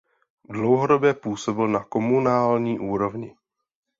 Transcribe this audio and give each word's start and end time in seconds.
Dlouhodobě 0.49 1.13
působil 1.13 1.67
na 1.67 1.83
komunální 1.83 2.79
úrovni. 2.79 3.35